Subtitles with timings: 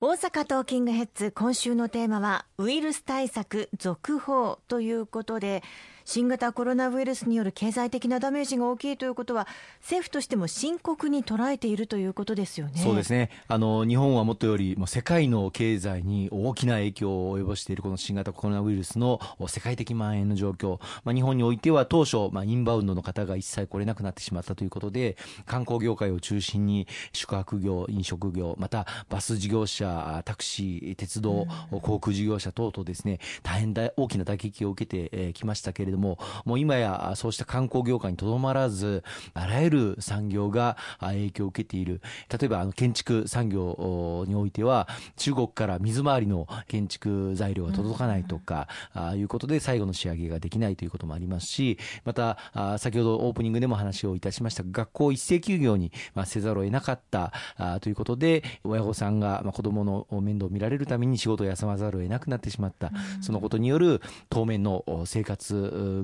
[0.00, 5.64] 大阪トーキングヘッズ今週のテーマはウイルス対策続報ということで
[6.08, 9.46] 新型コロナウイルスによる経済的なダメージが大きいということは
[9.80, 12.80] 政府としても深刻に捉えているということですよね。
[12.82, 13.28] そうですね。
[13.46, 20.80] あの日本はもっとよりも世界の経済に大きな影響を及ぼしているこの新型コロナウイルスの世界的蔓延の状況。
[21.04, 31.46] まあ日本においては当初まあインバウンドの方が一切来れなくなってしまったということで観光業界を中心に宿泊業、飲食業、またバス事業者、タクシー、鉄道、
[31.82, 35.97] 航空事業者等々ですね大変大きな打撃を受けてきましたけれども。
[35.98, 39.02] ども、もう今やそうした観光業界にとどまらず、
[39.34, 42.00] あらゆる産業が影響を受けている。
[42.30, 52.38] 例えば、あの、建築産業においては、中国から水回りの建築材料が届かないとか、あいうことで最後の仕上げができないということもありますし、また、
[52.78, 62.90] 先ほどオープニングでも話をいたしました学校一斉休業に、まあ、せざるを得なかったあということで、親御さんが、まあ、子供の面倒を見られるために仕事を休まざるを得なくなってしまった。
[63.20, 65.54] そのことによる当面の生活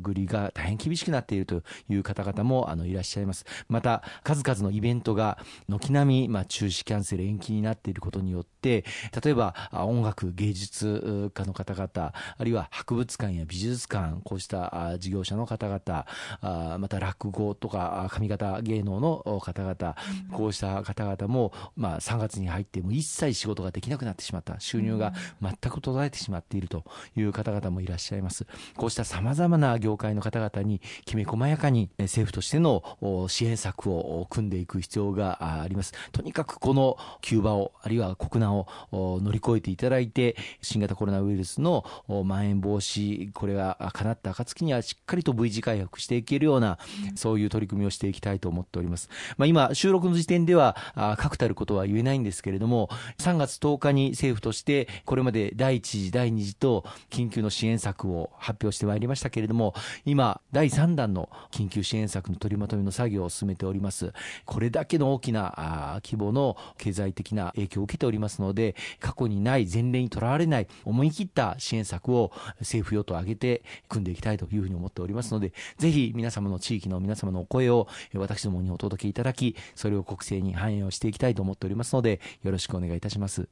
[0.00, 3.44] 繰りが大変厳しくなっているという方々もあのいらっしゃいます。
[3.68, 8.82] また、数々のイベントが軒並み、まあ、中止、キャンセル、延期になっていることによって、例
[9.26, 19.96] えば音楽、芸術家の方々、あるいは博物館や美術館、こうした事業者の方々、また落語とか上方芸能の方々、
[20.32, 25.12] こうした方々も、まあ、3月に入っても一切仕事ができなくなってしまった、収入が
[25.42, 26.84] 全く途絶えてしまっていると
[27.16, 28.46] いう方々もいらっしゃいます。
[28.76, 32.82] こうした様々な業界の方々にきめ細やかに政府としての
[33.28, 35.92] 支援策を組んでいく必要があります。
[36.12, 41.84] とにかくこの急場を、あるいは国難を乗り越えていただいて、新型コロナウイルスの
[42.24, 46.78] まん延防止、これが叶った暁にはしっかりと V 字回復していけるような、
[47.14, 49.08] そういう取り組みをしていきたいと思っております。
[49.36, 50.76] まあ、今、収録の時点では
[51.18, 52.88] 確たることは言えないんですけれども、
[53.18, 64.12] 3月10日に政府として、これまで第1次、第2次と緊急の支援策を発表してまいりましたけれども、今、第3弾の緊急支援策の取りまとめの作業を進めております。
[64.44, 83.48] これだけの大きな規模の経済的な影響を受けておりますので、過去にない前例にとらわれない思い切った支援策を政府与党を挙げて組んでいきたいというふうに思っておりますので、ぜひ皆様の地域の皆様のお声を私どもにお届けいただき、それを国政に反映をしていきたいと思っておりますので、よろしくお願いいたします。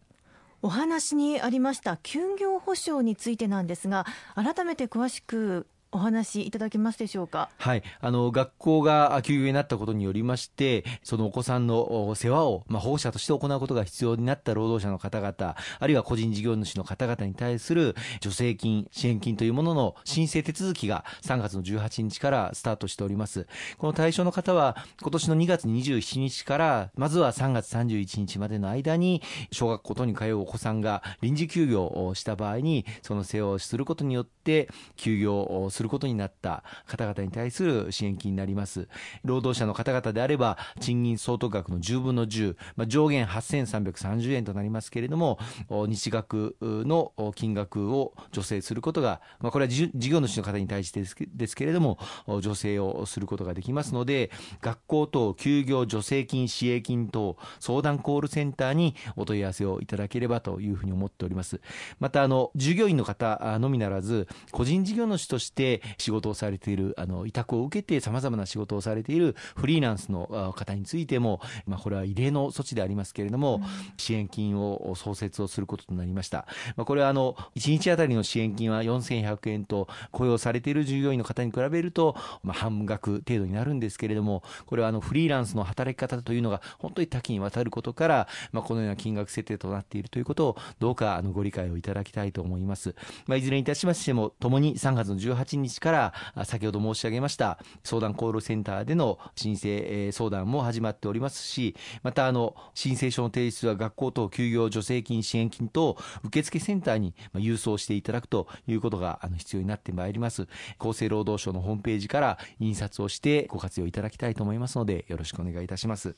[0.65, 7.51] お話にありました休業保障についてなんですが改めて詳しくお話いただけますでしょうか？
[7.59, 7.83] はい。
[8.01, 23.47] あの、学校が休業になったことによりまして、そのお子さんの世話を、まあ、保護者として行うことが必要になった労働者の方々、あるいは個人事業主の方々に対する助成金、支援金というものの申請手続きが3月の18日からスタートしております。
[23.77, 29.21] この対象の方は、今年の2月27日から、まずは3月31日までの間に、
[29.51, 38.87] 小学校等に通うお子さんが臨時休業をした場合に、その世話をすることによって、休業をするすることになった方々に対する支援金になります。
[39.25, 51.99] 労働者の方々であれば、賃金相当額の10分の10、まあ、上限8330円となりますけれども、日額の金額を助成することが、まあ、これは事業主の方に対してですけれども、
[52.41, 61.61] 助成をすることができますので、学校等休業助成金、支援金等、相談コールセンターにお問い合わせをいただければというふうに思っております。
[61.99, 73.63] また、あの、従業員の方のみならず、個人事業主として仕事をされている、あの、委託を受けて様々な仕事をされているフリーランスの方についても、まあ、これは異例の措置でありますけれども、うん、
[73.97, 76.47] 支援金を創設をすることとなりました。
[76.77, 92.95] まあ、これはあの、1日あたりの支援金は4100円と、雇用されている従業員の方に比べると、まあ、半額程度になるんですけれども、これはあの、フリーランスの働き方というのが本当に多岐にわたることから、まあ、このような金額設定となっているということを、どうかあの、ご理解をいただきたいと思います。
[93.27, 110.49] まあ、いずれにいたしましても、共に3月の18日から先ほど申し上げました相談コールセンターでの申請相談も始まっておりますしまたあの申請書の提出は学校等休業助成金支援金等受付センターに郵送していただくということが必要になってまいります。
[110.79, 116.17] 厚生労働省のホームページから印刷をしてご活用いただきたいと思いますのでよろしくお願いいたします。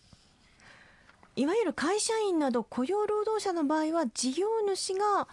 [1.36, 5.28] いわゆる会社員など雇用労働者の場合は事業主が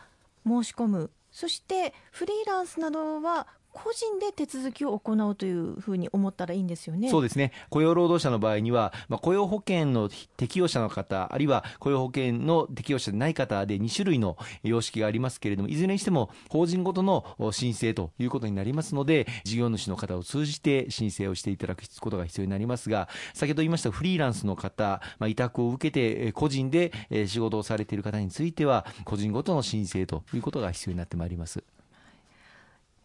[0.45, 1.11] 申し込む。
[1.31, 7.09] そしてフリーランスなどは個人で手続きを行うというふうに思ったらいいんですよね。
[7.09, 7.51] そうですね。
[7.69, 26.91] 雇用労働者の場合には、まあ、雇用保険の適用者の方、あるいは雇用保険の適用者でない方で2種類の様式がありますけれども、いずれにしても法人ごとの申請ということになりますので、事業主の方を通じて申請をしていただくことが必要になりますが、先ほど言いましたフリーランスの方、まあ、委託を受けて個人で
[27.27, 31.63] 仕事をされている方については、個人ごとの申請ということが必要になってまいります。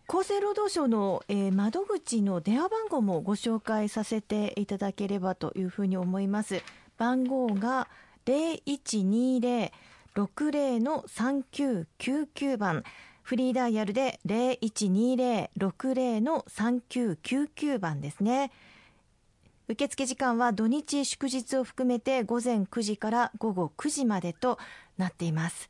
[0.08, 6.62] 厚生労働省の、えー、窓口の電話番号もご紹介させていただければというふうに思います。
[6.96, 7.88] 番号が
[8.26, 9.70] 0120-60
[10.80, 12.84] の3999番。
[13.22, 18.52] フリーダイヤルで0120-60の3999番ですね。
[19.66, 24.60] 受付時間は土日祝日を含めて午前9時から午後9時までと
[24.98, 25.68] なっています。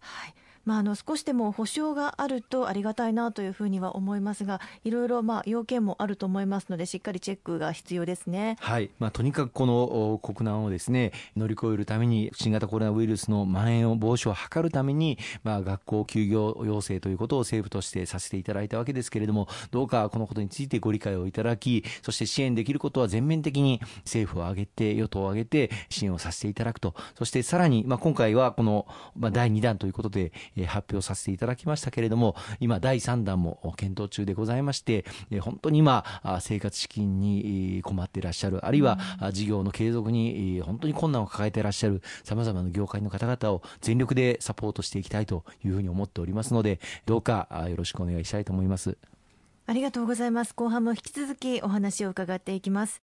[0.00, 0.34] はい
[0.64, 8.90] まあ、あの少しでも保証があるとありがたいなというふうには思いますがいろいろまあ要件もあると思いますのでしっかりチェックが必要ですね、はい。
[8.98, 26.94] まあ、とにかくこの国難をですね乗り越えるために新型コロナウイルスの蔓延を防止を図るために、まあ、学校休業要請ということを政府としてさせていただいたわけですけれどもどうかこのことについてご理解をいただきそして支援できることは全面的に政府を挙げて与党を挙げて支援をさせていただくと。
[27.16, 30.32] そしてさらに、まあ、今回はこの、まあ、第2弾ということで
[30.66, 35.04] 発表させていただきましたけれども、今、第3弾も検討中でございまして、
[35.40, 36.04] 本当に今、
[36.40, 38.98] 生活資金に困っていらっしゃる、あるいは
[39.32, 48.96] 事業の継続に本当に困難を抱えていらっしゃる、さまざまな業界の方々を全力でサポートしていきたいというふうに思っておりますので、どうかよろしくお願いしたいと思います。
[49.66, 50.54] ありがとうございます。
[50.54, 53.13] 後半も引き続きお話を伺っていきます。